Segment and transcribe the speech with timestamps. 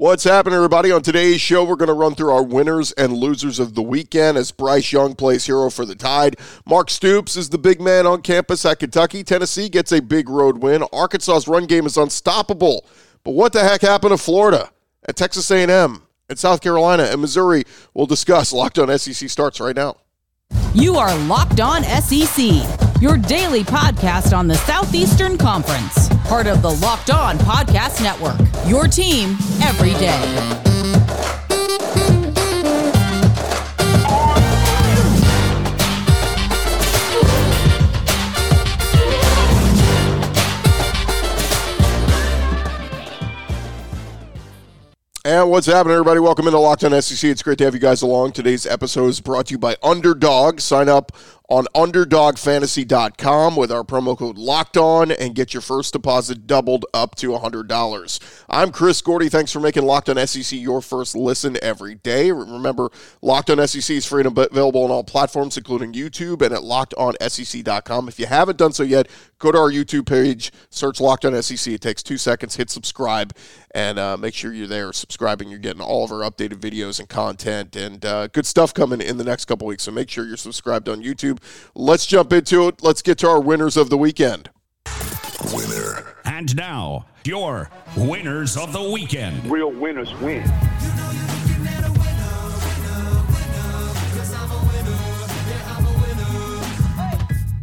[0.00, 0.92] What's happening, everybody?
[0.92, 4.38] On today's show, we're going to run through our winners and losers of the weekend
[4.38, 6.36] as Bryce Young plays hero for the Tide.
[6.64, 9.24] Mark Stoops is the big man on campus at Kentucky.
[9.24, 10.84] Tennessee gets a big road win.
[10.92, 12.86] Arkansas's run game is unstoppable.
[13.24, 14.70] But what the heck happened to Florida,
[15.08, 17.64] at Texas A&M, and South Carolina, and Missouri?
[17.92, 18.52] We'll discuss.
[18.52, 19.96] Locked on SEC starts right now.
[20.74, 22.38] You are Locked On SEC,
[23.00, 28.38] your daily podcast on the Southeastern Conference, part of the Locked On Podcast Network.
[28.68, 30.64] Your team every day.
[45.24, 46.20] And what's happening, everybody?
[46.20, 47.30] Welcome into Locked On SEC.
[47.30, 48.32] It's great to have you guys along.
[48.32, 50.58] Today's episode is brought to you by Underdog.
[50.60, 51.12] Sign up
[51.48, 57.14] on underdogfantasy.com with our promo code locked on and get your first deposit doubled up
[57.16, 58.44] to $100.
[58.50, 59.30] I'm Chris Gordy.
[59.30, 62.30] Thanks for making Locked on SEC your first listen every day.
[62.30, 62.90] Remember,
[63.22, 68.08] Locked on SEC is free and available on all platforms, including YouTube and at lockedonsec.com.
[68.08, 71.74] If you haven't done so yet, go to our YouTube page, search Locked on SEC.
[71.74, 73.34] It takes two seconds, hit subscribe,
[73.72, 75.48] and uh, make sure you're there subscribing.
[75.48, 79.16] You're getting all of our updated videos and content and uh, good stuff coming in
[79.16, 79.84] the next couple weeks.
[79.84, 81.38] So make sure you're subscribed on YouTube.
[81.74, 82.82] Let's jump into it.
[82.82, 84.50] Let's get to our winners of the weekend.
[85.52, 86.14] Winner.
[86.24, 89.50] And now, your winners of the weekend.
[89.50, 90.44] Real winners win.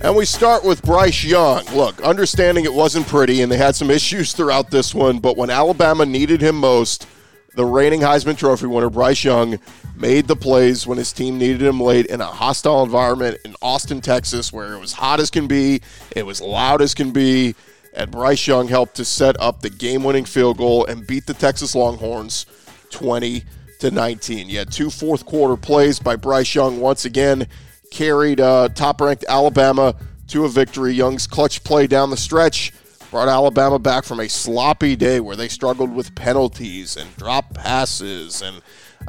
[0.06, 1.66] And we start with Bryce Young.
[1.73, 5.50] Look, understanding it wasn't pretty and they had some issues throughout this one, but when
[5.50, 7.08] Alabama needed him most,
[7.56, 9.58] the reigning Heisman Trophy winner, Bryce Young,
[9.95, 14.00] made the plays when his team needed him late in a hostile environment in Austin,
[14.00, 15.81] Texas, where it was hot as can be,
[16.16, 17.56] it was loud as can be,
[17.95, 21.73] and Bryce Young helped to set up the game-winning field goal and beat the Texas
[21.73, 22.45] Longhorns
[22.92, 23.44] 20
[23.80, 24.50] to 19.
[24.50, 27.48] You had two fourth quarter plays by Bryce Young once again
[27.95, 29.95] carried uh, top-ranked Alabama
[30.27, 30.93] to a victory.
[30.93, 32.73] Young's clutch play down the stretch
[33.09, 38.42] brought Alabama back from a sloppy day where they struggled with penalties and drop passes.
[38.42, 38.61] And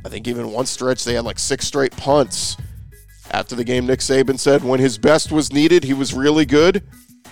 [0.04, 2.56] I think even one stretch they had like six straight punts.
[3.32, 6.84] After the game, Nick Saban said when his best was needed, he was really good.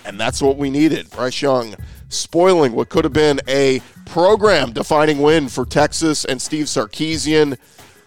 [0.03, 1.09] And that's what we needed.
[1.11, 1.75] Bryce Young
[2.09, 7.57] spoiling what could have been a program defining win for Texas and Steve Sarkisian.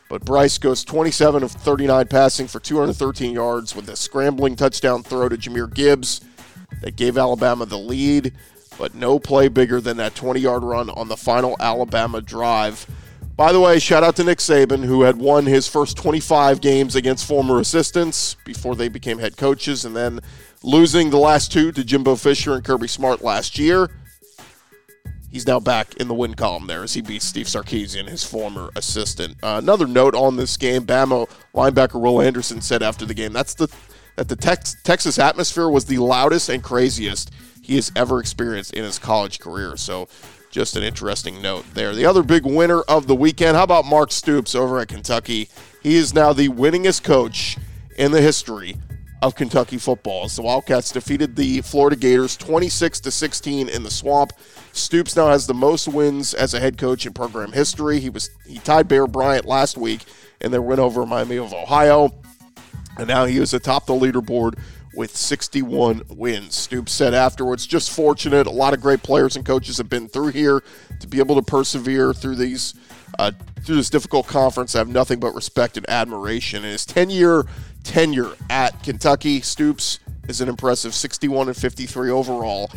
[0.09, 5.29] But Bryce goes 27 of 39 passing for 213 yards with a scrambling touchdown throw
[5.29, 6.23] to Jahmyr Gibbs
[6.83, 8.33] that gave Alabama the lead
[8.79, 12.87] but no play bigger than that 20 yard run on the final Alabama drive.
[13.37, 16.97] By the way, shout out to Nick Saban, who had won his first 25 games
[16.97, 20.21] against former assistants before they became head coaches, and then
[20.63, 23.91] losing the last two to Jimbo Fisher and Kirby Smart last year.
[25.31, 28.71] He's now back in the win column there as he beats Steve Sarkisian, his former
[28.77, 29.37] assistant.
[29.43, 33.55] Uh, another note on this game: Bama linebacker Will Anderson said after the game that's
[33.55, 33.69] the
[34.17, 37.31] that the Tex- Texas atmosphere was the loudest and craziest
[37.62, 39.77] he has ever experienced in his college career.
[39.77, 40.09] So,
[40.50, 41.94] just an interesting note there.
[41.94, 45.50] The other big winner of the weekend, how about Mark Stoops over at Kentucky?
[45.83, 47.59] He is now the winningest coach
[47.97, 48.77] in the history
[49.23, 50.25] of Kentucky football.
[50.25, 54.33] As the Wildcats defeated the Florida Gators 26 to 16 in the swamp.
[54.73, 57.99] Stoops now has the most wins as a head coach in program history.
[58.01, 60.05] He was he tied Bear Bryant last week
[60.41, 62.15] and their win over Miami of Ohio.
[62.97, 64.59] And now he is atop the leaderboard
[64.95, 66.56] with 61 wins.
[66.56, 68.47] Stoops said afterwards, just fortunate.
[68.47, 70.62] A lot of great players and coaches have been through here
[70.99, 72.75] to be able to persevere through these
[73.19, 73.31] uh,
[73.62, 74.75] through this difficult conference.
[74.75, 76.65] I have nothing but respect and admiration.
[76.65, 77.45] In his 10 year
[77.88, 82.71] tenure at Kentucky, Stoops is an impressive 61 and 53 overall.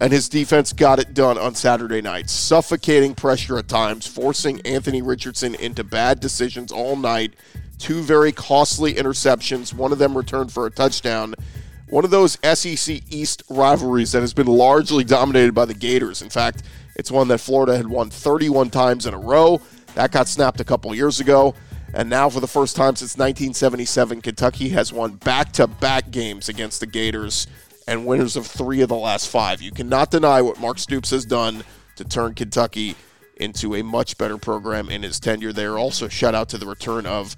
[0.00, 5.02] And his defense got it done on Saturday night, suffocating pressure at times, forcing Anthony
[5.02, 7.34] Richardson into bad decisions all night.
[7.78, 11.34] Two very costly interceptions, one of them returned for a touchdown
[11.90, 16.20] one of those SEC East rivalries that has been largely dominated by the Gators.
[16.20, 16.62] In fact,
[16.96, 19.60] it's one that Florida had won 31 times in a row.
[19.94, 21.54] That got snapped a couple years ago.
[21.98, 26.48] And now, for the first time since 1977, Kentucky has won back to back games
[26.48, 27.48] against the Gators
[27.88, 29.60] and winners of three of the last five.
[29.60, 31.64] You cannot deny what Mark Stoops has done
[31.96, 32.94] to turn Kentucky
[33.38, 35.76] into a much better program in his tenure there.
[35.76, 37.34] Also, shout out to the return of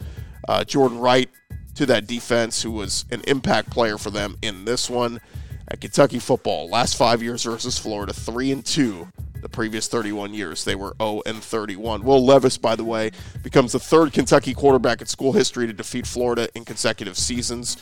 [0.47, 1.31] uh, Jordan Wright
[1.77, 5.23] to that defense, who was an impact player for them in this one.
[5.69, 9.09] At Kentucky football, last five years versus Florida, three and two.
[9.43, 12.03] The previous 31 years, they were 0 and 31.
[12.03, 13.11] Will Levis, by the way,
[13.43, 17.77] becomes the third Kentucky quarterback in school history to defeat Florida in consecutive seasons.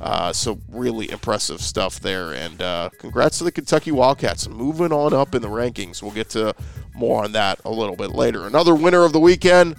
[0.00, 5.14] Uh, so really impressive stuff there, and uh, congrats to the Kentucky Wildcats moving on
[5.14, 6.02] up in the rankings.
[6.02, 6.54] We'll get to
[6.94, 8.46] more on that a little bit later.
[8.46, 9.76] Another winner of the weekend.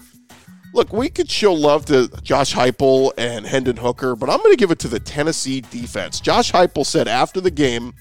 [0.73, 4.57] Look, we could show love to Josh Heupel and Hendon Hooker, but I'm going to
[4.57, 6.19] give it to the Tennessee defense.
[6.19, 7.93] Josh Heupel said after the game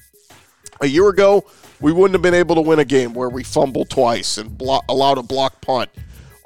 [0.81, 1.45] a year ago,
[1.81, 5.17] we wouldn't have been able to win a game where we fumbled twice and allowed
[5.17, 5.89] a block punt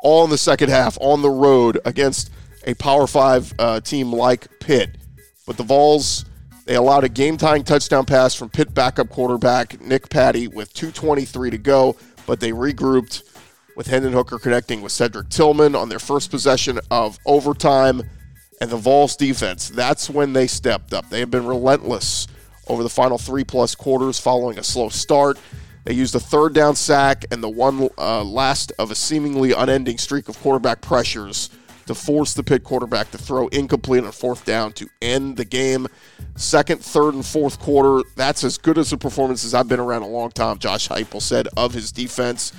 [0.01, 2.31] all in the second half on the road against
[2.65, 4.97] a Power Five uh, team like Pitt.
[5.45, 6.25] But the Vols,
[6.65, 11.51] they allowed a game tying touchdown pass from Pitt backup quarterback Nick Patti with 2.23
[11.51, 13.23] to go, but they regrouped
[13.75, 18.03] with Hendon Hooker connecting with Cedric Tillman on their first possession of overtime.
[18.61, 21.09] And the Vols defense, that's when they stepped up.
[21.09, 22.27] They have been relentless
[22.69, 25.38] over the final three plus quarters following a slow start.
[25.86, 29.98] They used a third down sack and the one uh, last of a seemingly unending
[29.98, 31.50] streak of quarterback pressures
[31.88, 35.88] to force the Pitt quarterback to throw incomplete on fourth down to end the game.
[36.36, 40.04] Second, third, and fourth quarter, that's as good as a performance as I've been around
[40.04, 42.54] a long time, Josh Heupel said of his defense.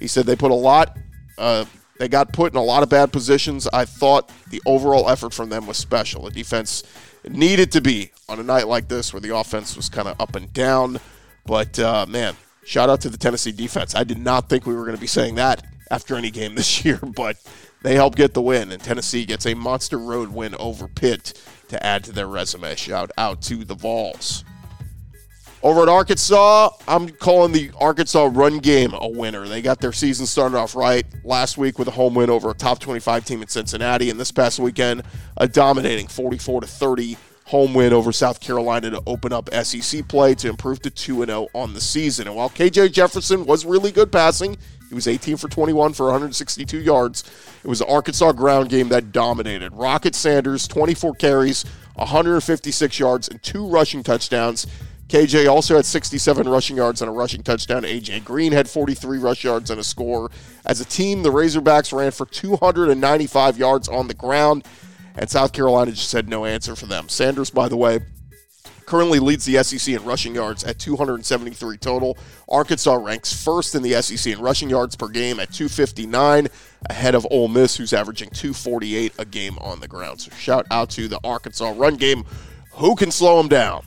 [0.00, 0.98] He said they put a lot,
[1.38, 1.64] uh,
[2.02, 3.68] they got put in a lot of bad positions.
[3.72, 6.24] I thought the overall effort from them was special.
[6.24, 6.82] The defense
[7.28, 10.34] needed to be on a night like this where the offense was kind of up
[10.34, 10.98] and down.
[11.46, 12.34] But uh, man,
[12.64, 13.94] shout out to the Tennessee defense.
[13.94, 16.84] I did not think we were going to be saying that after any game this
[16.84, 17.36] year, but
[17.82, 21.86] they helped get the win, and Tennessee gets a monster road win over Pitt to
[21.86, 22.74] add to their resume.
[22.74, 24.42] Shout out to the Vols.
[25.62, 29.46] Over at Arkansas, I'm calling the Arkansas run game a winner.
[29.46, 32.54] They got their season started off right last week with a home win over a
[32.54, 35.04] top 25 team in Cincinnati, and this past weekend,
[35.36, 40.34] a dominating 44 to 30 home win over South Carolina to open up SEC play
[40.34, 42.26] to improve to 2 0 on the season.
[42.26, 44.56] And while KJ Jefferson was really good passing,
[44.88, 47.22] he was 18 for 21 for 162 yards.
[47.62, 49.72] It was the Arkansas ground game that dominated.
[49.74, 51.64] Rocket Sanders, 24 carries,
[51.94, 54.66] 156 yards, and two rushing touchdowns.
[55.12, 57.82] KJ also had 67 rushing yards and a rushing touchdown.
[57.82, 60.30] AJ Green had 43 rush yards and a score.
[60.64, 64.64] As a team, the Razorbacks ran for 295 yards on the ground,
[65.14, 67.10] and South Carolina just had no answer for them.
[67.10, 68.00] Sanders, by the way,
[68.86, 72.16] currently leads the SEC in rushing yards at 273 total.
[72.48, 76.48] Arkansas ranks first in the SEC in rushing yards per game at 259,
[76.88, 80.22] ahead of Ole Miss, who's averaging 248 a game on the ground.
[80.22, 82.24] So shout out to the Arkansas run game.
[82.76, 83.84] Who can slow them down?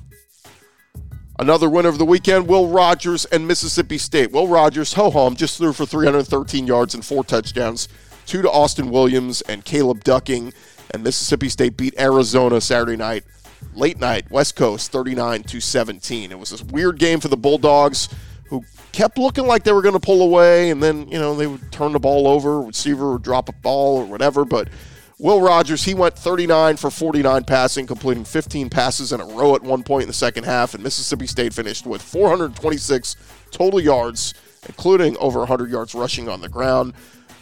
[1.37, 4.31] Another winner of the weekend, Will Rogers and Mississippi State.
[4.31, 7.89] Will Rogers, ho hum, just threw for 313 yards and four touchdowns,
[8.25, 10.53] two to Austin Williams and Caleb Ducking.
[10.91, 13.25] And Mississippi State beat Arizona Saturday night,
[13.73, 16.31] late night, West Coast, 39 to 17.
[16.31, 18.07] It was this weird game for the Bulldogs,
[18.45, 21.47] who kept looking like they were going to pull away, and then you know they
[21.47, 24.69] would turn the ball over, receiver would drop a ball or whatever, but
[25.17, 29.63] Will Rogers, he went 39 for 49 passing, completing 15 passes in a row at
[29.63, 33.15] one point in the second half, and Mississippi State finished with 426
[33.49, 34.33] total yards,
[34.67, 36.93] including over 100 yards rushing on the ground.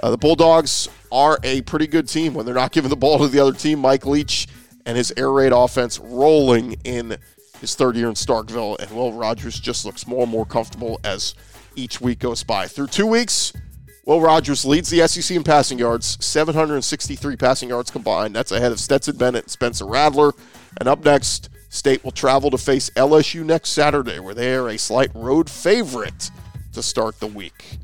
[0.03, 3.27] Uh, the Bulldogs are a pretty good team when they're not giving the ball to
[3.27, 3.79] the other team.
[3.79, 4.47] Mike Leach
[4.85, 7.17] and his air raid offense rolling in
[7.59, 11.33] his third year in Starkville, and Will Rogers just looks more and more comfortable as
[11.75, 12.67] each week goes by.
[12.67, 13.53] Through two weeks,
[14.05, 18.35] Will Rogers leads the SEC in passing yards, 763 passing yards combined.
[18.35, 20.33] That's ahead of Stetson Bennett and Spencer Rattler.
[20.77, 24.77] And up next, State will travel to face LSU next Saturday, where they are a
[24.77, 26.29] slight road favorite
[26.73, 27.77] to start the week.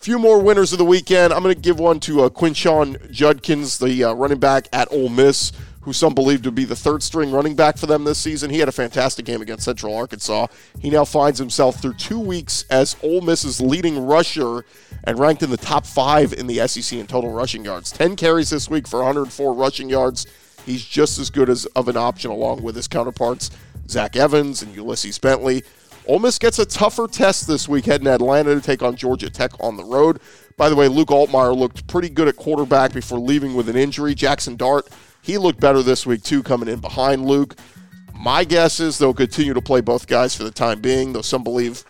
[0.00, 1.32] Few more winners of the weekend.
[1.32, 5.08] I'm going to give one to uh, Quinshon Judkins, the uh, running back at Ole
[5.08, 8.50] Miss who some believe to be the third string running back for them this season.
[8.50, 10.46] He had a fantastic game against Central Arkansas.
[10.80, 14.64] He now finds himself through two weeks as Ole Miss's leading rusher
[15.04, 17.90] and ranked in the top five in the SEC in total rushing yards.
[17.90, 20.26] 10 carries this week for 104 rushing yards.
[20.64, 23.50] He's just as good as of an option along with his counterparts,
[23.88, 25.64] Zach Evans and Ulysses Bentley.
[26.06, 29.30] Ole Miss gets a tougher test this week heading to Atlanta to take on Georgia
[29.30, 30.20] Tech on the road.
[30.56, 34.14] By the way, Luke Altmyer looked pretty good at quarterback before leaving with an injury.
[34.14, 34.88] Jaxson Dart
[35.22, 37.56] he looked better this week, too, coming in behind Luke.
[38.14, 41.42] My guess is they'll continue to play both guys for the time being, though some
[41.42, 41.84] believe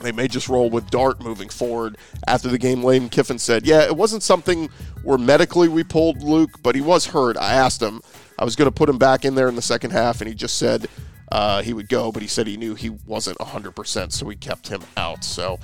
[0.00, 1.96] they may just roll with Dart moving forward.
[2.26, 4.68] After the game, Lane Kiffin said, Yeah, it wasn't something
[5.02, 7.36] where medically we pulled Luke, but he was hurt.
[7.36, 8.00] I asked him,
[8.38, 10.34] I was going to put him back in there in the second half, and he
[10.34, 10.86] just said
[11.30, 14.68] uh, he would go, but he said he knew he wasn't 100%, so we kept
[14.68, 15.24] him out.
[15.24, 15.58] So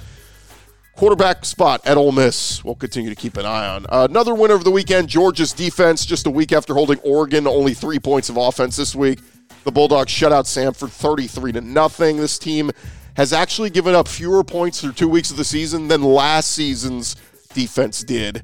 [0.97, 2.65] quarterback spot at Ole Miss.
[2.65, 3.87] We'll continue to keep an eye on.
[3.89, 6.05] Uh, another winner of the weekend, Georgia's defense.
[6.05, 9.21] Just a week after holding Oregon, only three points of offense this week.
[9.65, 12.17] The Bulldogs shut out Samford 33 to nothing.
[12.17, 12.71] This team
[13.17, 17.17] has actually given up fewer points through two weeks of the season than last season's
[17.53, 18.43] defense did.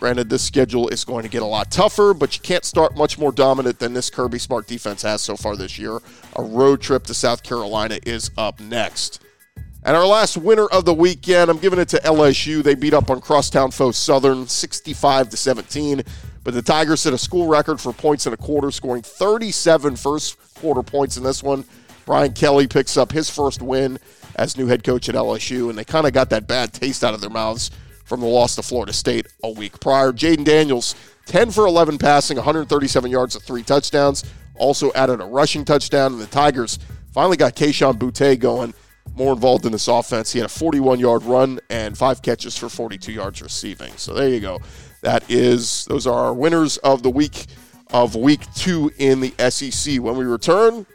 [0.00, 3.18] Granted, this schedule is going to get a lot tougher, but you can't start much
[3.18, 5.98] more dominant than this Kirby Smart defense has so far this year.
[6.34, 9.21] A road trip to South Carolina is up next.
[9.84, 12.62] And our last winner of the weekend, I'm giving it to LSU.
[12.62, 16.02] They beat up on crosstown foe Southern 65 to 17.
[16.44, 20.36] But the Tigers set a school record for points in a quarter, scoring 37 first
[20.54, 21.64] quarter points in this one.
[22.04, 23.98] Brian Kelly picks up his first win
[24.36, 27.14] as new head coach at LSU, and they kind of got that bad taste out
[27.14, 27.70] of their mouths
[28.04, 30.12] from the loss to Florida State a week prior.
[30.12, 30.94] Jayden Daniels,
[31.26, 34.24] 10 for 11 passing, 137 yards of three touchdowns.
[34.54, 36.78] Also added a rushing touchdown, and the Tigers
[37.12, 38.74] finally got Kayshon Boutte going
[39.14, 40.32] more involved in this offense.
[40.32, 43.92] He had a 41 yard run and five catches for 42 yards receiving.
[43.96, 44.60] So there you go.
[45.02, 47.46] That is, those are our winners of the week
[47.92, 50.00] of week two in the SEC.
[50.00, 50.86] When we return,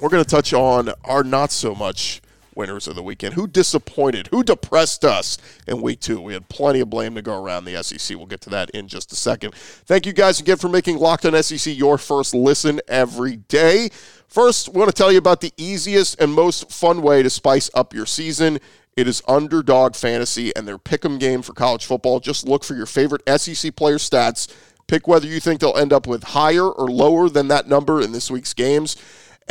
[0.00, 2.20] we're going to touch on our not so much
[2.56, 3.34] winners of the weekend.
[3.34, 4.28] Who disappointed?
[4.28, 6.20] Who depressed us in week two?
[6.20, 8.16] We had plenty of blame to go around the SEC.
[8.16, 9.54] We'll get to that in just a second.
[9.54, 13.90] Thank you guys again for making Locked on SEC your first listen every day.
[14.28, 17.70] First, we want to tell you about the easiest and most fun way to spice
[17.74, 18.58] up your season.
[18.96, 22.20] It is Underdog Fantasy and their pick'em game for college football.
[22.20, 24.54] Just look for your favorite SEC player stats.
[24.86, 28.12] Pick whether you think they'll end up with higher or lower than that number in
[28.12, 28.96] this week's games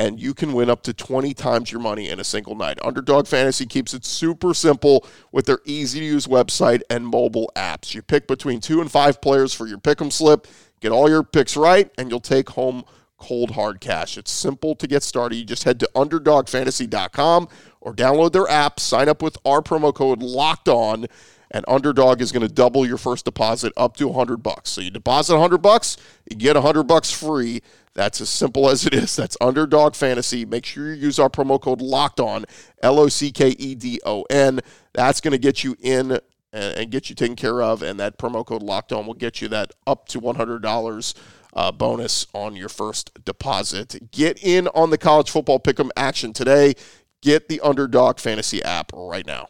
[0.01, 2.79] and you can win up to 20 times your money in a single night.
[2.83, 7.93] Underdog Fantasy keeps it super simple with their easy to use website and mobile apps.
[7.93, 10.47] You pick between two and five players for your pick 'em slip,
[10.79, 12.83] get all your picks right, and you'll take home
[13.19, 14.17] cold hard cash.
[14.17, 15.35] It's simple to get started.
[15.35, 17.47] You just head to underdogfantasy.com
[17.79, 21.05] or download their app, sign up with our promo code locked on,
[21.51, 24.71] and Underdog is going to double your first deposit up to 100 bucks.
[24.71, 27.61] So you deposit 100 bucks, you get 100 bucks free.
[27.93, 29.15] That's as simple as it is.
[29.15, 30.45] That's Underdog Fantasy.
[30.45, 32.45] Make sure you use our promo code locked on,
[32.81, 34.61] L O C K E D O N.
[34.93, 36.19] That's going to get you in
[36.53, 37.81] and, get you taken care of.
[37.81, 41.13] And that promo code locked on will get you that up to $100
[41.53, 44.11] uh, bonus on your first deposit.
[44.11, 46.73] Get in on the college football pick'em action today.
[47.21, 49.49] Get the Underdog Fantasy app right now.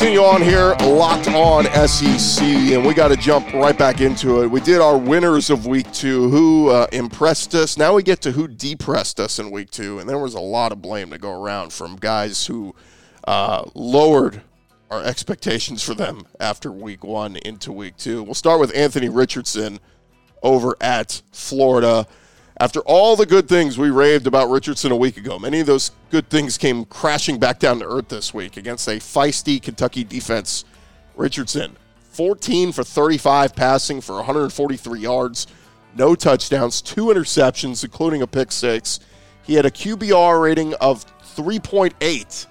[0.00, 4.50] Continue on here, locked on SEC, and we got to jump right back into it.
[4.50, 7.76] We did our winners of week two, who uh, impressed us.
[7.76, 10.72] Now we get to who depressed us in week two, and there was a lot
[10.72, 12.74] of blame to go around from guys who
[13.28, 14.40] uh, lowered
[14.90, 18.22] our expectations for them after week one into week two.
[18.22, 19.80] We'll start with Anthony Richardson
[20.42, 22.06] over at Florida.
[22.60, 25.90] After all the good things we raved about Richardson a week ago, many of those
[26.10, 30.66] good things came crashing back down to earth this week against a feisty Kentucky defense.
[31.16, 31.76] Richardson,
[32.10, 35.46] 14 for 35 passing for 143 yards,
[35.96, 39.00] no touchdowns, two interceptions, including a pick six.
[39.42, 42.46] He had a QBR rating of 3.8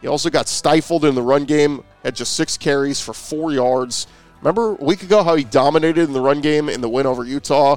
[0.00, 4.06] he also got stifled in the run game, had just six carries for four yards.
[4.40, 7.24] Remember a week ago how he dominated in the run game in the win over
[7.24, 7.76] Utah?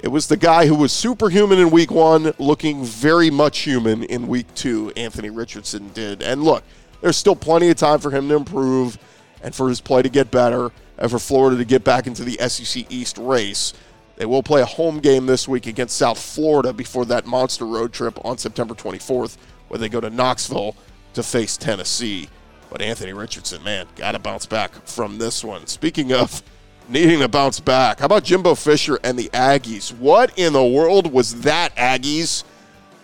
[0.00, 4.28] It was the guy who was superhuman in week one, looking very much human in
[4.28, 6.22] week two, Anthony Richardson did.
[6.22, 6.62] And look,
[7.00, 8.96] there's still plenty of time for him to improve
[9.42, 12.38] and for his play to get better and for Florida to get back into the
[12.48, 13.72] SEC East race.
[14.16, 17.92] They will play a home game this week against South Florida before that monster road
[17.92, 19.36] trip on September 24th,
[19.68, 20.76] where they go to Knoxville
[21.14, 22.28] to face Tennessee.
[22.70, 25.66] But Anthony Richardson, man, got to bounce back from this one.
[25.66, 26.42] Speaking of
[26.88, 29.96] needing to bounce back, how about Jimbo Fisher and the Aggies?
[29.96, 32.44] What in the world was that, Aggies?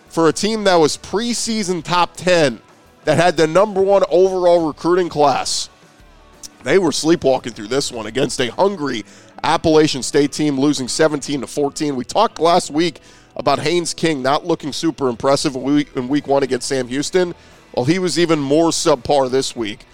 [0.09, 2.61] For a team that was preseason top 10,
[3.03, 5.69] that had the number one overall recruiting class,
[6.63, 9.05] they were sleepwalking through this one against a hungry
[9.43, 11.95] Appalachian State team, losing 17 to 14.
[11.95, 12.99] We talked last week
[13.35, 17.35] about Haynes King not looking super impressive in week one against Sam Houston.
[17.75, 19.85] Well, he was even more subpar this week,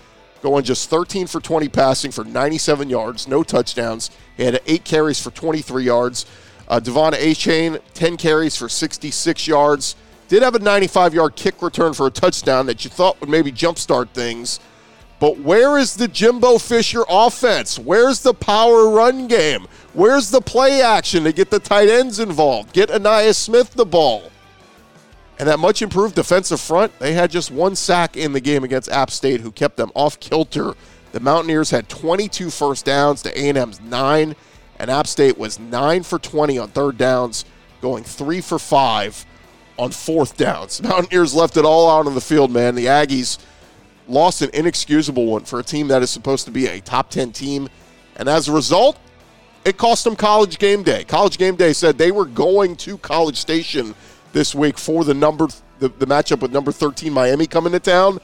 [0.42, 4.10] going just 13 for 20 passing for 97 yards, no touchdowns.
[4.38, 6.26] He had eight carries for 23 yards.
[6.68, 9.96] Uh, De'Von Achane, 10 carries for 66 yards.
[10.28, 13.52] Did have a 95 yard kick return for a touchdown that you thought would maybe
[13.52, 14.60] jumpstart things.
[15.20, 17.78] But where is the Jimbo Fisher offense?
[17.78, 19.68] Where's the power run game?
[19.94, 22.74] Where's the play action to get the tight ends involved?
[22.74, 24.32] Get Ainias Smith the ball.
[25.42, 28.92] And that much improved defensive front, they had just one sack in the game against
[28.92, 30.76] App State, who kept them off kilter.
[31.14, 34.36] The Mountaineers had 22 first downs to A&M's nine,
[34.78, 37.44] and App State was nine for 20 on third downs,
[37.82, 39.26] going three for five
[39.80, 40.80] on fourth downs.
[40.84, 42.76] Mountaineers left it all out on the field, man.
[42.76, 43.40] The Aggies
[44.08, 47.32] lost an inexcusable one for a team that is supposed to be a top 10
[47.32, 47.68] team.
[48.16, 49.00] And as a result,
[49.66, 51.04] it cost them college game day.
[51.04, 53.96] College game day said they were going to College Station
[54.34, 55.48] this week for the number
[55.80, 58.20] the, the matchup with number 13 Miami coming to town.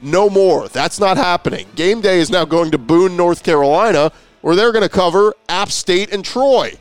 [0.00, 0.68] No more.
[0.68, 1.66] That's not happening.
[1.74, 5.70] Game day is now going to Boone, North Carolina, where they're going to cover App
[5.70, 6.74] State and Troy.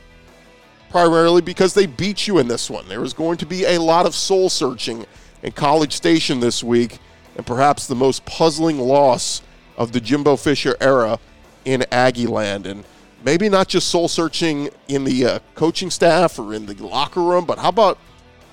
[0.89, 2.87] Primarily because they beat you in this one.
[2.87, 5.05] There is going to be a lot of soul searching
[5.41, 6.99] in College Station this week,
[7.35, 9.41] and perhaps the most puzzling loss
[9.75, 11.17] of the Jimbo Fisher era
[11.65, 12.67] in Aggie land.
[12.67, 12.83] And
[13.23, 17.45] maybe not just soul searching in the uh, coaching staff or in the locker room,
[17.45, 17.97] but how about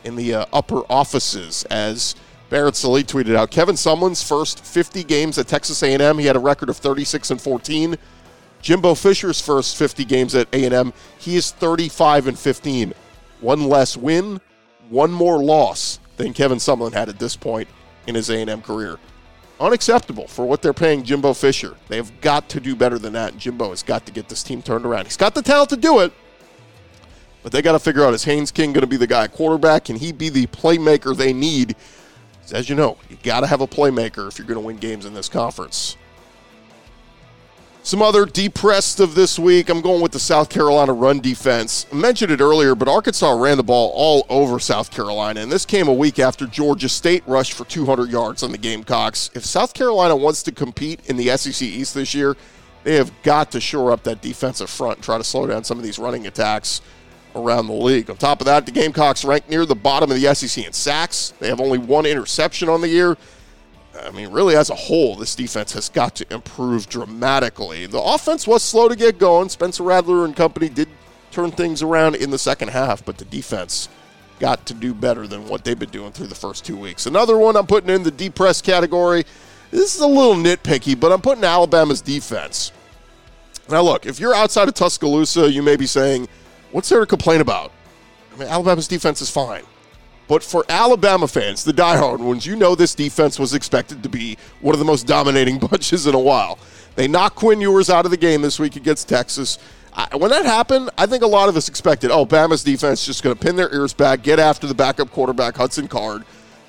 [0.05, 1.65] in the uh, upper offices?
[1.71, 2.15] As
[2.49, 6.41] Barrett Sallee tweeted out, Kevin Sumlin's first 50 games at Texas A&M, he had a
[6.41, 7.97] record of 36 and 14.
[8.63, 12.93] Jimbo Fisher's first 50 games at A&M, he is 35 and 15.
[13.41, 14.41] One less win,
[14.91, 17.69] one more loss than Kevin Sumlin had at this point
[18.07, 18.99] in his A&M career
[19.61, 21.77] unacceptable for what they're paying Jimbo Fisher.
[21.89, 24.63] They have got to do better than that, Jimbo has got to get this team
[24.63, 25.05] turned around.
[25.05, 26.13] He's got the talent to do it,
[27.43, 29.85] but they got to figure out is Haynes King going to be the guy quarterback?
[29.85, 31.77] Can he be the playmaker they need?
[32.53, 35.07] As you know, you got to have a playmaker if you're going to win games
[35.07, 35.97] in this conference.
[37.83, 39.71] Some other depressed of this week.
[39.71, 41.87] I'm going with the South Carolina run defense.
[41.91, 45.65] I mentioned it earlier, but Arkansas ran the ball all over South Carolina, and this
[45.65, 49.31] came a week after Georgia State rushed for 200 yards on the Gamecocks.
[49.35, 52.37] If South Carolina wants to compete in the SEC East this year,
[52.85, 55.79] they have got to shore up that defensive front and try to slow down some
[55.79, 56.83] of these running attacks
[57.35, 58.11] around the league.
[58.11, 61.33] On top of that, the Gamecocks rank near the bottom of the SEC in sacks.
[61.39, 63.17] They have only one interception on the year.
[64.03, 67.87] I mean, really, as a whole, this defense has got to improve dramatically.
[67.87, 69.49] The offense was slow to get going.
[69.49, 70.89] Spencer Rattler and company did
[71.31, 73.89] turn things around in the second half, but the defense
[74.39, 77.07] got to do better than what they've been doing through the first two weeks.
[77.07, 79.25] Another one I'm putting in the depressed category.
[79.71, 82.73] This is a little nitpicky, but I'm putting Alabama's defense.
[83.69, 86.29] Now, look, if you're outside of Tuscaloosa, you may be saying,
[86.73, 87.73] what's there to complain about?
[88.35, 89.63] I mean, Alabama's defense is fine.
[90.29, 94.39] But for Alabama fans, the diehard ones, you know this defense was expected to be
[94.61, 96.59] one of the most dominating bunches in a while.
[96.95, 99.59] They knocked Quinn Ewers out of the game this week against Texas.
[99.93, 103.25] I, when that happened, I think a lot of us expected, oh, Bama's defense just
[103.25, 106.25] going to pin their ears back, get after the backup quarterback, Hudson Card.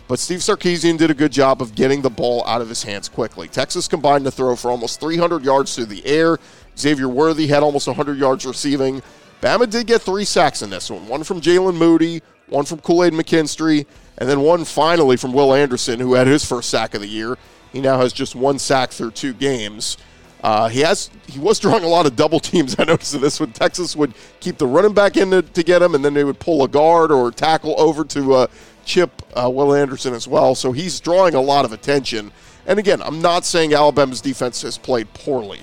[0.08, 3.08] But Steve Sarkisian did a good job of getting the ball out of his hands
[3.08, 3.48] quickly.
[3.48, 6.40] Texas combined to throw for almost 300 yards through the air.
[6.78, 9.04] Xavier Worthy had almost 100 yards receiving.
[9.42, 13.04] Bama did get three sacks in this one one from Jaylen Moody, one from Kool
[13.04, 13.86] Aid McKinstry,
[14.18, 17.38] and then one finally from Will Anderson, who had his first sack of the year.
[17.74, 19.98] He now has just one sack through two games.
[20.44, 22.76] Uh, he has he was drawing a lot of double teams.
[22.78, 23.52] I noticed in this one.
[23.52, 26.40] Texas would keep the running back in to, to get him, and then they would
[26.40, 28.48] pull a guard or tackle over to uh,
[28.86, 30.56] chip uh, Will Anderson as well.
[30.56, 32.32] So he's drawing a lot of attention.
[32.68, 35.62] And again, I'm not saying Alabama's defense has played poorly.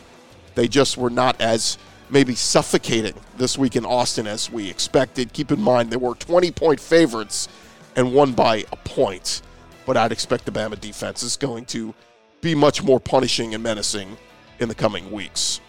[0.55, 1.79] They just were not as
[2.11, 5.33] maybe suffocating this week in Austin as we expected.
[5.33, 7.49] Keep in mind, they were 20 point favorites
[7.97, 9.43] and won by a point.
[9.87, 11.95] But I'd expect the Bama defense is going to
[12.41, 14.17] be much more punishing and menacing
[14.59, 15.61] in the coming weeks.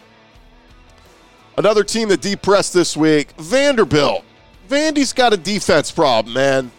[1.57, 4.23] Another team that depressed this week, Vanderbilt.
[4.69, 6.71] Vandy's got a defense problem, man.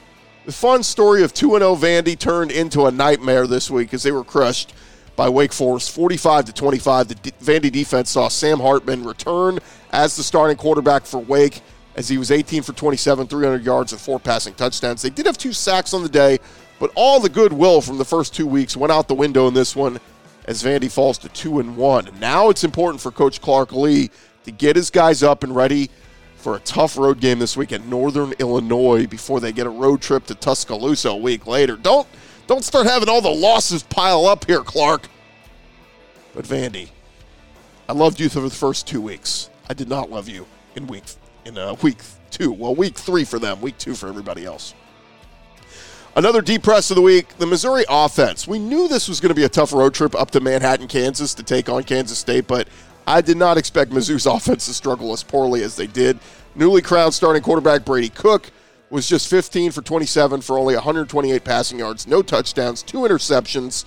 [0.46, 4.12] The fun story of 2 0 Vandy turned into a nightmare this week as they
[4.12, 4.72] were crushed
[5.20, 7.08] by Wake Forest, 45 to 25.
[7.08, 9.58] The D- Vandy defense saw Sam Hartman return
[9.92, 11.60] as the starting quarterback for Wake,
[11.94, 15.02] as he was 18 for 27, 300 yards and four passing touchdowns.
[15.02, 16.38] They did have two sacks on the day,
[16.78, 19.76] but all the goodwill from the first two weeks went out the window in this
[19.76, 20.00] one
[20.46, 22.08] as Vandy falls to two and one.
[22.18, 24.08] Now it's important for Coach Clark Lea
[24.44, 25.90] to get his guys up and ready
[26.36, 30.00] for a tough road game this week at Northern Illinois before they get a road
[30.00, 31.76] trip to Tuscaloosa a week later.
[31.76, 32.08] Don't
[32.50, 35.06] don't start having all the losses pile up here, Clark.
[36.34, 36.88] But Vandy,
[37.88, 39.50] I loved you for the first two weeks.
[39.68, 41.04] I did not love you in week
[41.44, 41.98] in uh, week
[42.32, 42.50] two.
[42.50, 44.74] Well, week three for them, week two for everybody else.
[46.16, 48.48] Another deep press of the week, the Missouri offense.
[48.48, 51.34] We knew this was going to be a tough road trip up to Manhattan, Kansas
[51.34, 52.66] to take on Kansas State, but
[53.06, 56.18] I did not expect Mizzou's offense to struggle as poorly as they did.
[56.56, 58.50] Newly crowned starting quarterback Brady Cook
[58.90, 63.84] was just 15 for 27 for only 128 passing yards, no touchdowns, two interceptions.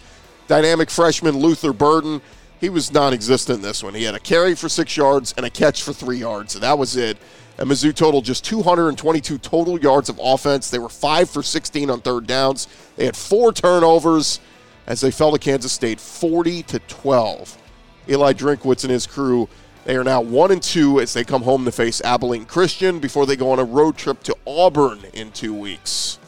[0.47, 2.21] Dynamic freshman Luther Burden,
[2.59, 3.93] he was non existent in this one.
[3.93, 6.55] He had a carry for six yards and a catch for three yards.
[6.55, 7.17] And that was it.
[7.57, 10.69] And Mizzou total just 222 total yards of offense.
[10.69, 12.67] They were five for 16 on third downs.
[12.95, 14.39] They had four turnovers
[14.87, 17.57] as they fell to Kansas State 40 to 12.
[18.09, 19.47] Eli Drinkwitz and his crew
[19.85, 23.25] they are now one and two as they come home to face Abilene Christian before
[23.25, 26.19] they go on a road trip to Auburn in two weeks.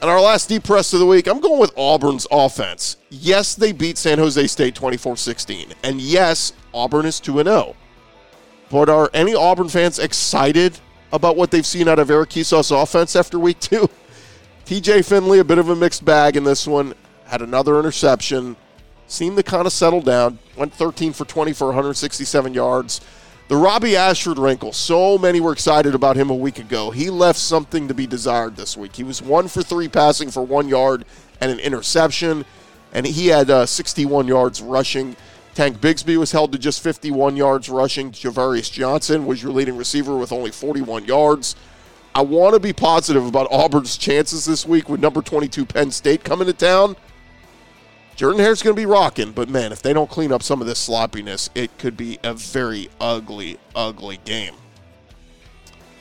[0.00, 2.96] And our last deep press of the week, I'm going with Auburn's offense.
[3.10, 5.74] Yes, they beat San Jose State 24 16.
[5.82, 7.76] And yes, Auburn is 2 0.
[8.70, 10.78] But are any Auburn fans excited
[11.12, 13.90] about what they've seen out of Eric Kiesau's offense after week two?
[14.64, 16.94] TJ Finley, a bit of a mixed bag in this one,
[17.26, 18.56] had another interception,
[19.10, 23.00] seemed to kind of settle down, went 13 for 20 for 167 yards.
[23.48, 26.92] The Robbie Ashford wrinkle, so many were excited about him a week ago.
[26.92, 28.94] He left something to be desired this week.
[28.94, 31.04] He was one for three passing for one yard
[31.40, 32.44] and an interception,
[32.92, 35.16] and he had uh, 61 yards rushing.
[35.56, 38.12] Tank Bigsby was held to just 51 yards rushing.
[38.12, 41.56] Ja'Varrius Johnson was your leading receiver with only 41 yards.
[42.14, 46.22] I want to be positive about Auburn's chances this week with number 22 Penn State
[46.22, 46.94] coming to town.
[48.20, 50.66] Jordan Hare's going to be rocking, but man, if they don't clean up some of
[50.66, 54.54] this sloppiness, it could be a very ugly, ugly game.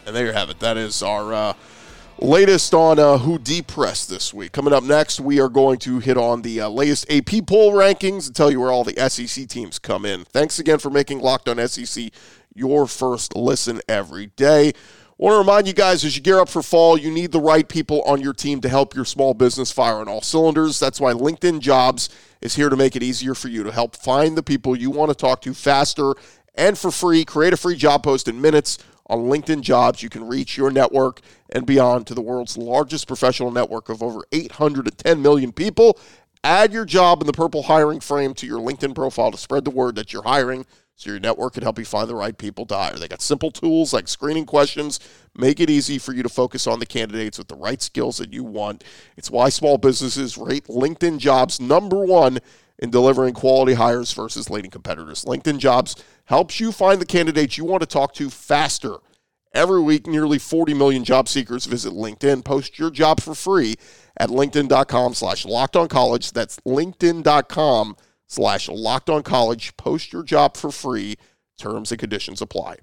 [0.05, 0.60] And there you have it.
[0.60, 1.53] That is our uh,
[2.17, 4.51] latest on uh, who depressed this week.
[4.51, 8.27] Coming up next, we are going to hit on the uh, latest AP poll rankings
[8.27, 10.25] and tell you where all the SEC teams come in.
[10.25, 12.12] Thanks again for making Locked On SEC
[12.53, 14.73] your first listen every day.
[15.19, 17.67] Want to remind you guys as you gear up for fall, you need the right
[17.67, 20.79] people on your team to help your small business fire on all cylinders.
[20.79, 22.08] That's why LinkedIn Jobs
[22.39, 25.10] is here to make it easier for you to help find the people you want
[25.10, 26.13] to talk to faster
[26.55, 27.25] and for free.
[27.25, 28.77] Create a free job post in minutes
[29.08, 30.01] on LinkedIn Jobs.
[30.01, 34.21] You can reach your network and beyond to the world's largest professional network of over
[34.32, 35.99] 810 million people.
[36.45, 39.69] Add your job in the purple hiring frame to your LinkedIn profile to spread the
[39.69, 40.65] word that you're hiring
[40.99, 42.95] so your network can help you find the right people to hire.
[42.95, 44.99] They got simple tools like screening questions,
[45.33, 48.33] make it easy for you to focus on the candidates with the right skills that
[48.33, 48.83] you want.
[49.15, 52.39] It's why small businesses rate LinkedIn jobs number one
[52.79, 55.23] in delivering quality hires versus leading competitors.
[55.23, 58.97] LinkedIn jobs helps you find the candidates you want to talk to faster.
[59.53, 62.43] Every week, nearly 40 million job seekers visit LinkedIn.
[62.43, 63.75] Post your job for free
[64.17, 66.33] at linkedin.com slash locked on college.
[66.33, 68.05] That's linkedin.com slash
[68.37, 69.75] locked on college.
[69.77, 71.15] Post your job for free.
[71.57, 72.77] Terms and conditions apply.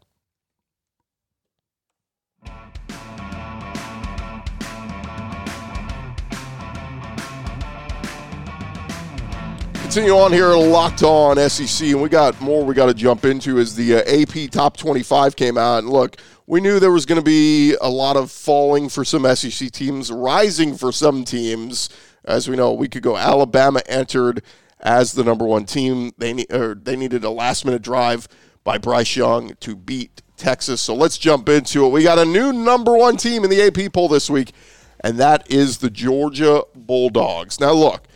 [9.96, 13.59] Continue on here, locked on SEC, and we got more we got to jump into
[13.59, 15.78] as the uh, AP Top 25 came out.
[15.78, 19.24] And look, we knew there was going to be a lot of falling for some
[19.35, 21.88] SEC teams, rising for some teams.
[22.26, 24.42] As we know, a week ago, Alabama entered
[24.81, 26.12] as the number one team.
[26.19, 28.29] They need, or they needed a last minute drive
[28.65, 30.81] by Bryce Young to beat Texas.
[30.81, 31.91] So let's jump into it.
[31.91, 34.53] We got a new number one team in the AP poll this week,
[35.01, 37.61] and that is the Georgia Bulldogs.
[37.61, 38.07] Now look,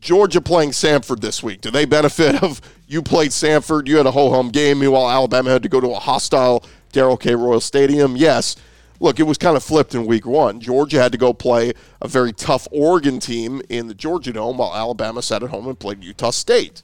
[0.00, 1.60] Georgia playing Samford this week.
[1.60, 3.86] Do they benefit of you played Samford?
[3.86, 4.80] You had a ho hum game.
[4.80, 7.34] Meanwhile, Alabama had to go to a hostile Darrell K.
[7.34, 8.16] Royal Stadium.
[8.16, 8.56] Yes
[9.00, 10.60] look, it was kind of flipped in week one.
[10.60, 14.74] Georgia had to go play a very tough Oregon team in the Georgia Dome while
[14.74, 16.82] Alabama sat at home and played Utah State.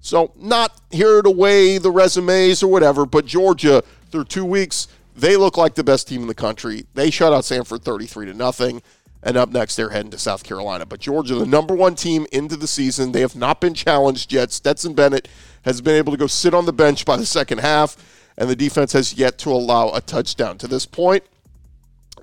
[0.00, 5.36] So, not here to weigh the resumes or whatever, but Georgia, through two weeks, they
[5.36, 6.86] look like the best team in the country.
[6.94, 8.82] They shut out Samford 33 to nothing.
[9.22, 10.86] And up next, they're heading to South Carolina.
[10.86, 14.50] But Georgia, the number one team into the season, they have not been challenged yet.
[14.50, 15.28] Stetson Bennett
[15.62, 17.96] has been able to go sit on the bench by the second half,
[18.38, 20.56] and the defense has yet to allow a touchdown.
[20.58, 21.24] To this point,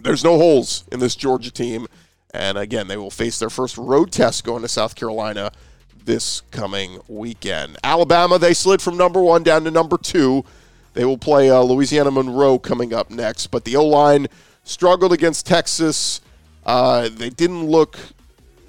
[0.02, 1.88] there's no holes in this Georgia team.
[2.34, 5.52] And again, they will face their first road test going to South Carolina
[6.06, 7.78] this coming weekend.
[7.84, 10.44] Alabama, they slid from number one down to number two.
[10.94, 13.48] They will play uh, Louisiana Monroe coming up next.
[13.48, 14.28] But the O line
[14.64, 16.22] struggled against Texas.
[16.66, 17.98] Uh, they didn't look,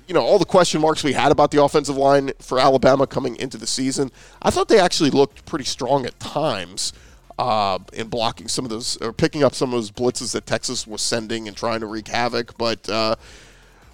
[0.07, 3.37] you know, all the question marks we had about the offensive line for Alabama coming
[3.37, 4.11] into the season.
[4.43, 6.93] I thought they actually looked pretty strong at times
[7.39, 10.87] uh, in blocking some of those or picking up some of those blitzes that Texas
[10.87, 12.59] was sending and trying to wreak havoc.
[12.59, 13.17] But uh,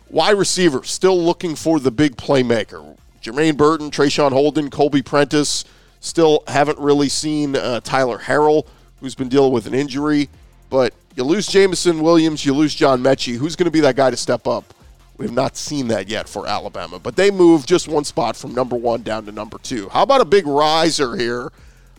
[0.09, 2.97] wide receiver still looking for the big playmaker.
[3.23, 5.65] Jermaine Burton, Traeshon Holden, Kobe Prentice
[6.01, 8.67] still haven't really seen uh, Tyler Harrell,
[9.01, 10.29] who's been dealing with an injury.
[10.71, 13.37] But you lose Jameson Williams, you lose John Metchie.
[13.37, 14.75] Who's going to be that guy to step up?
[15.17, 18.53] We have not seen that yet for Alabama, but they moved just one spot from
[18.53, 19.89] number one down to number two.
[19.91, 21.53] How about a big riser here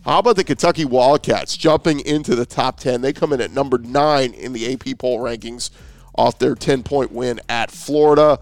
[0.06, 3.00] how about the Kentucky Wildcats jumping into the top 10?
[3.00, 5.70] They come in at number nine in the AP poll rankings
[6.14, 8.38] off their 10 point win at Florida.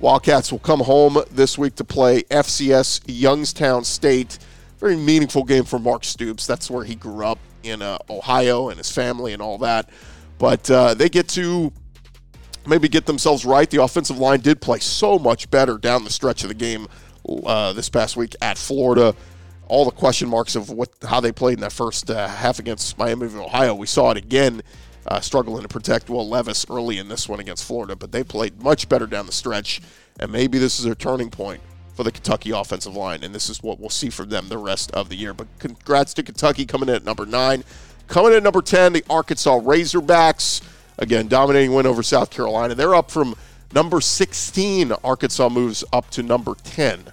[0.00, 4.38] Wildcats will come home this week to play FCS Youngstown State.
[4.78, 6.46] Very meaningful game for Mark Stoops.
[6.46, 9.90] That's where he grew up in uh, Ohio and his family and all that.
[10.38, 11.74] But uh, they get to
[12.66, 13.68] maybe get themselves right.
[13.68, 16.88] The offensive line did play so much better down the stretch of the game
[17.44, 19.14] uh, this past week at Florida
[19.72, 22.98] all the question marks of what how they played in that first uh, half against
[22.98, 23.74] Miami of Ohio.
[23.74, 24.60] We saw it again,
[25.06, 28.62] uh, struggling to protect Will Levis early in this one against Florida, but they played
[28.62, 29.80] much better down the stretch,
[30.20, 31.62] and maybe this is a turning point
[31.94, 34.90] for the Kentucky offensive line, and this is what we'll see from them the rest
[34.90, 35.32] of the year.
[35.32, 37.64] But congrats to Kentucky coming in at number nine.
[38.08, 40.60] Coming in at number 10, the Arkansas Razorbacks.
[40.98, 42.74] Again, dominating win over South Carolina.
[42.74, 43.34] They're up from
[43.74, 47.04] Number 16, Arkansas moves up to number 10.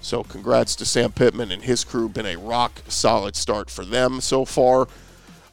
[0.00, 2.08] So congrats to Sam Pittman and his crew.
[2.08, 4.88] Been a rock solid start for them so far.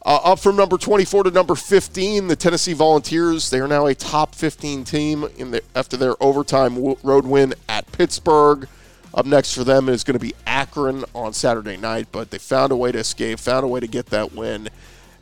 [0.05, 3.49] Uh, up from number 24 to number 15, the Tennessee Volunteers.
[3.49, 7.91] They are now a top 15 team in the, after their overtime road win at
[7.91, 8.69] Pittsburgh.
[9.13, 12.71] Up next for them is going to be Akron on Saturday night, but they found
[12.71, 14.69] a way to escape, found a way to get that win.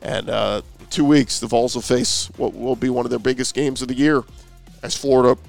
[0.02, 3.54] And uh, two weeks, the Vols will face what will be one of their biggest
[3.54, 4.22] games of the year
[4.84, 5.40] as Florida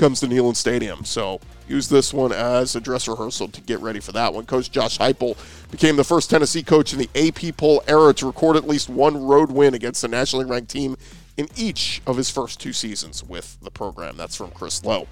[0.00, 1.04] comes to Neyland Stadium.
[1.04, 4.46] So use this one as a dress rehearsal to get ready for that one.
[4.46, 5.36] Coach Josh Heupel
[5.70, 9.22] became the first Tennessee coach in the AP poll era to record at least one
[9.22, 10.96] road win against a nationally ranked team
[11.36, 14.16] in each of his first two seasons with the program.
[14.16, 15.06] That's from Chris Low.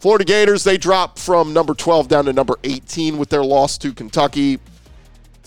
[0.00, 3.94] Florida Gators, they dropped from number 12 down to number 18 with their loss to
[3.94, 4.58] Kentucky.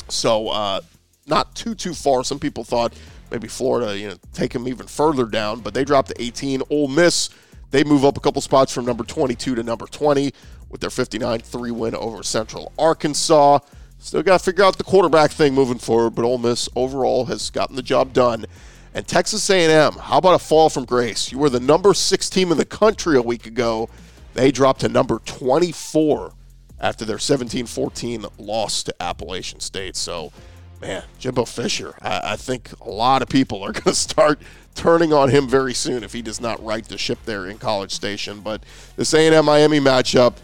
[0.08, 0.80] So, uh,
[1.28, 2.24] not too, too far.
[2.24, 2.94] Some people thought
[3.30, 6.64] maybe Florida, you know, take them even further down, but they dropped to 18.
[6.72, 7.30] Ole Miss,
[7.72, 10.32] they move up a couple spots from number 22 to number 20
[10.70, 13.60] with their 59 3 win over Central Arkansas.
[14.00, 17.50] Still got to figure out the quarterback thing moving forward, but Ole Miss overall has
[17.50, 18.46] gotten the job done.
[18.94, 21.32] And Texas A&M, how about a fall from grace?
[21.32, 23.90] You were the number six team in the country a week ago.
[24.34, 26.34] They dropped to number 24
[26.80, 29.96] after their 17-14 loss to Appalachian State.
[29.96, 30.32] So,
[30.82, 34.40] man, Jimbo Fisher, I, I think a lot of people are going to start
[34.76, 37.92] turning on him very soon if he does not right the ship there in College
[37.92, 38.42] Station.
[38.42, 38.64] But
[38.96, 40.36] this A&M Miami matchup,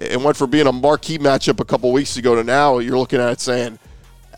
[0.00, 3.20] it went from being a marquee matchup a couple weeks ago to now you're looking
[3.20, 3.78] at it saying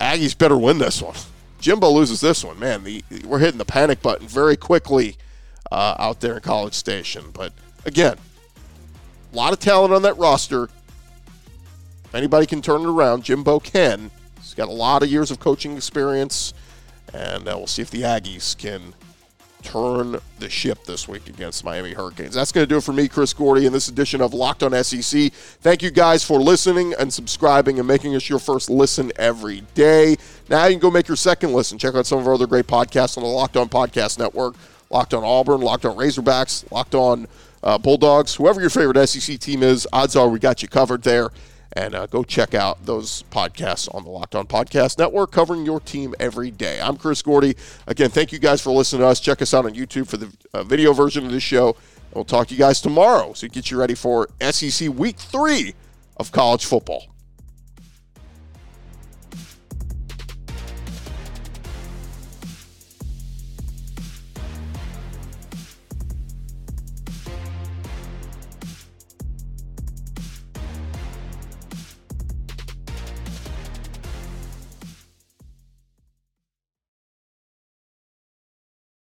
[0.00, 1.16] Aggies better win this one.
[1.60, 2.84] Jimbo loses this one, man.
[2.84, 5.16] The, we're hitting the panic button very quickly
[5.72, 7.30] uh, out there in College Station.
[7.32, 7.52] But
[7.84, 8.16] again,
[9.32, 10.64] a lot of talent on that roster.
[12.04, 14.10] If anybody can turn it around, Jimbo can.
[14.56, 16.54] Got a lot of years of coaching experience,
[17.12, 18.94] and uh, we'll see if the Aggies can
[19.62, 22.34] turn the ship this week against Miami Hurricanes.
[22.34, 24.72] That's going to do it for me, Chris Gordy, in this edition of Locked on
[24.84, 25.32] SEC.
[25.32, 30.16] Thank you guys for listening and subscribing and making us your first listen every day.
[30.48, 31.78] Now you can go make your second listen.
[31.78, 34.54] Check out some of our other great podcasts on the Locked on Podcast Network.
[34.88, 37.26] Locked on Auburn, Locked on Razorbacks, Locked on
[37.62, 41.30] uh, Bulldogs, whoever your favorite SEC team is, odds are we got you covered there.
[41.76, 45.78] And uh, go check out those podcasts on the Locked On Podcast Network covering your
[45.78, 46.80] team every day.
[46.80, 47.54] I'm Chris Gordy.
[47.86, 49.20] Again, thank you guys for listening to us.
[49.20, 51.76] Check us out on YouTube for the uh, video version of this show.
[52.14, 55.74] We'll talk to you guys tomorrow so get you ready for SEC Week 3
[56.16, 57.04] of college football.